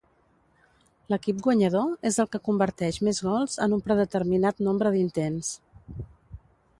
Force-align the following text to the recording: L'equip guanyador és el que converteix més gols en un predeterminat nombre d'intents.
L'equip 1.13 1.43
guanyador 1.47 1.91
és 2.11 2.17
el 2.23 2.29
que 2.35 2.41
converteix 2.49 2.99
més 3.09 3.21
gols 3.27 3.57
en 3.67 3.75
un 3.77 3.83
predeterminat 3.89 4.65
nombre 4.69 4.97
d'intents. 4.97 5.53